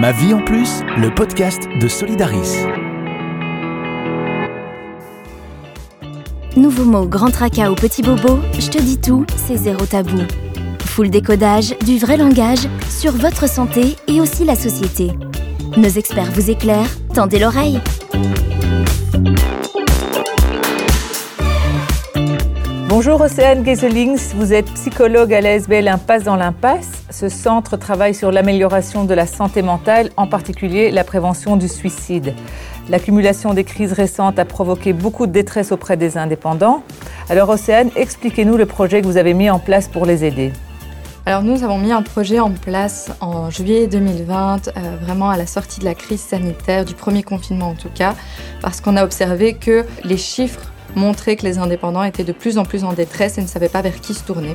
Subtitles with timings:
[0.00, 2.58] Ma vie en plus, le podcast de Solidaris.
[6.56, 10.22] Nouveau mot, grand tracas ou petit bobo, je te dis tout, c'est zéro tabou.
[10.84, 15.10] Full décodage, du vrai langage, sur votre santé et aussi la société.
[15.76, 17.80] Nos experts vous éclairent, tendez l'oreille.
[22.88, 26.90] Bonjour Océane Geselings, vous êtes psychologue à l'ASBL Impasse dans l'impasse.
[27.10, 32.32] Ce centre travaille sur l'amélioration de la santé mentale, en particulier la prévention du suicide.
[32.88, 36.82] L'accumulation des crises récentes a provoqué beaucoup de détresse auprès des indépendants.
[37.28, 40.50] Alors Océane, expliquez-nous le projet que vous avez mis en place pour les aider.
[41.26, 45.46] Alors nous avons mis un projet en place en juillet 2020, euh, vraiment à la
[45.46, 48.14] sortie de la crise sanitaire, du premier confinement en tout cas,
[48.62, 52.64] parce qu'on a observé que les chiffres montraient que les indépendants étaient de plus en
[52.64, 54.54] plus en détresse et ne savaient pas vers qui se tourner.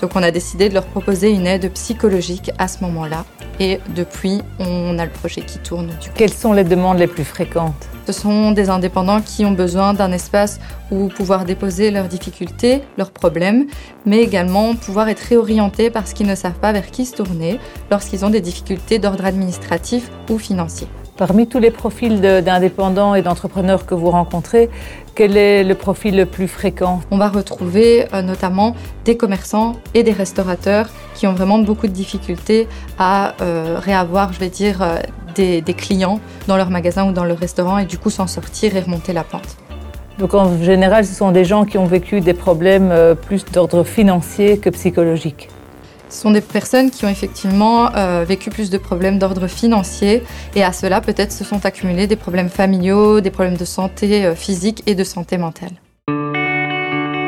[0.00, 3.24] Donc on a décidé de leur proposer une aide psychologique à ce moment-là.
[3.60, 5.90] Et depuis, on a le projet qui tourne.
[6.14, 7.88] Quelles sont les demandes les plus fréquentes?
[8.06, 10.58] Ce sont des indépendants qui ont besoin d'un espace
[10.90, 13.66] où pouvoir déposer leurs difficultés, leurs problèmes,
[14.04, 18.24] mais également pouvoir être réorientés parce qu'ils ne savent pas vers qui se tourner lorsqu'ils
[18.24, 20.88] ont des difficultés d'ordre administratif ou financier.
[21.24, 24.68] Parmi tous les profils d'indépendants et d'entrepreneurs que vous rencontrez,
[25.14, 27.00] quel est le profil le plus fréquent?
[27.12, 31.92] On va retrouver euh, notamment des commerçants et des restaurateurs qui ont vraiment beaucoup de
[31.92, 32.66] difficultés
[32.98, 34.96] à euh, réavoir, je vais dire, euh,
[35.36, 38.74] des, des clients dans leur magasin ou dans leur restaurant et du coup s'en sortir
[38.74, 39.56] et remonter la pente.
[40.18, 44.58] Donc en général, ce sont des gens qui ont vécu des problèmes plus d'ordre financier
[44.58, 45.50] que psychologique.
[46.12, 50.22] Ce sont des personnes qui ont effectivement euh, vécu plus de problèmes d'ordre financier
[50.54, 54.34] et à cela peut-être se sont accumulés des problèmes familiaux, des problèmes de santé euh,
[54.34, 55.70] physique et de santé mentale.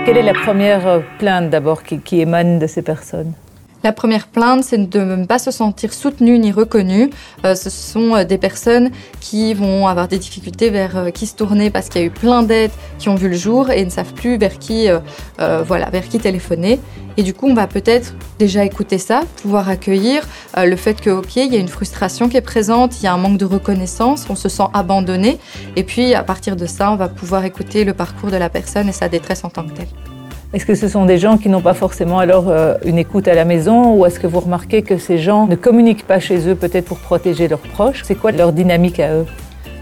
[0.04, 3.32] Quelle est la première euh, plainte d'abord qui, qui émane de ces personnes?
[3.84, 7.10] La première plainte, c'est de ne pas se sentir soutenu ni reconnu.
[7.44, 8.90] Euh, ce sont des personnes
[9.20, 12.10] qui vont avoir des difficultés vers euh, qui se tourner parce qu'il y a eu
[12.10, 14.88] plein d'aides qui ont vu le jour et ne savent plus vers qui,
[15.38, 16.80] voilà, vers qui téléphoner.
[17.16, 20.26] Et du coup, on va peut-être déjà écouter ça, pouvoir accueillir
[20.56, 23.12] le fait que, ok, il y a une frustration qui est présente, il y a
[23.12, 25.38] un manque de reconnaissance, on se sent abandonné.
[25.76, 28.88] Et puis, à partir de ça, on va pouvoir écouter le parcours de la personne
[28.88, 29.88] et sa détresse en tant que telle.
[30.52, 33.34] Est-ce que ce sont des gens qui n'ont pas forcément alors euh, une écoute à
[33.34, 36.54] la maison ou est-ce que vous remarquez que ces gens ne communiquent pas chez eux
[36.54, 38.02] peut-être pour protéger leurs proches?
[38.04, 39.26] C'est quoi leur dynamique à eux?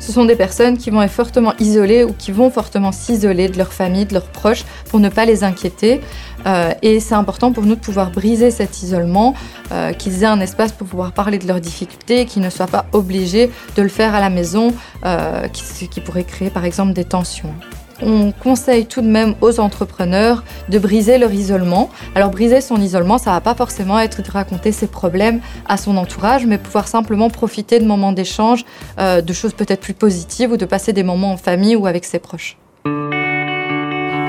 [0.03, 3.57] Ce sont des personnes qui vont être fortement isolées ou qui vont fortement s'isoler de
[3.57, 6.01] leur famille, de leurs proches, pour ne pas les inquiéter.
[6.45, 9.35] Euh, et c'est important pour nous de pouvoir briser cet isolement,
[9.71, 12.87] euh, qu'ils aient un espace pour pouvoir parler de leurs difficultés, qu'ils ne soient pas
[12.93, 14.75] obligés de le faire à la maison,
[15.05, 17.55] ce qui pourrait créer par exemple des tensions
[18.01, 21.91] on conseille tout de même aux entrepreneurs de briser leur isolement.
[22.15, 25.97] Alors briser son isolement, ça va pas forcément être de raconter ses problèmes à son
[25.97, 28.65] entourage, mais pouvoir simplement profiter de moments d'échange,
[28.99, 32.05] euh, de choses peut-être plus positives ou de passer des moments en famille ou avec
[32.05, 32.57] ses proches.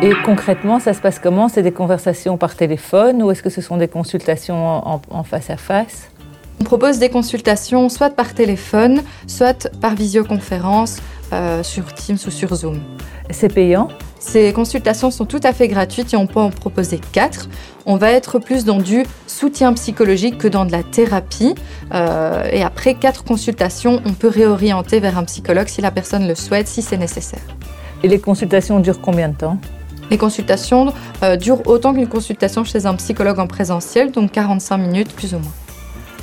[0.04, 1.48] Et concrètement, ça se passe comment?
[1.48, 5.56] C'est des conversations par téléphone ou est-ce que ce sont des consultations en, face à
[5.56, 6.10] face?
[6.60, 10.98] On propose des consultations soit par téléphone, soit par visioconférence
[11.32, 12.82] euh, sur Teams ou sur Zoom.
[13.30, 13.88] C'est payant
[14.20, 17.50] Ces consultations sont tout à fait gratuites et on peut en proposer quatre.
[17.86, 21.56] On va être plus dans du soutien psychologique que dans de la thérapie.
[21.94, 26.36] Euh, et après quatre consultations, on peut réorienter vers un psychologue si la personne le
[26.36, 27.42] souhaite, si c'est nécessaire.
[28.04, 29.58] Et les consultations durent combien de temps?
[30.10, 35.14] Les consultations euh, durent autant qu'une consultation chez un psychologue en présentiel, donc 45 minutes
[35.14, 35.52] plus ou moins.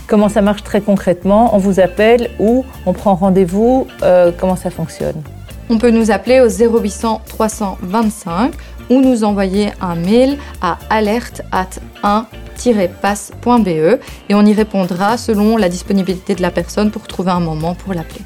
[0.06, 1.55] Comment ça marche très concrètement?
[1.55, 3.87] On vous appelle ou on prend rendez-vous?
[4.03, 5.22] Euh, Comment ça fonctionne?
[5.70, 8.53] On peut nous appeler au 0800 325
[8.91, 11.70] ou nous envoyer un mail à alerte at
[12.03, 13.69] 1-passe.be
[14.28, 17.94] et on y répondra selon la disponibilité de la personne pour trouver un moment pour
[17.94, 18.22] l'appeler.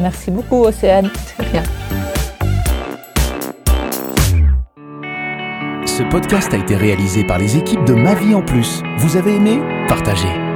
[0.00, 1.10] Merci beaucoup Océane.
[1.38, 1.62] rien.
[5.86, 8.82] Ce podcast a été réalisé par les équipes de Ma Vie en Plus.
[8.96, 9.60] Vous avez aimé?
[9.88, 10.51] Partagez.